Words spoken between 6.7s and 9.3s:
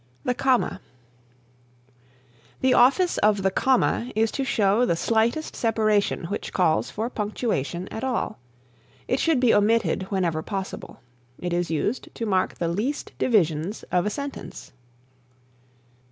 for punctuation at all. It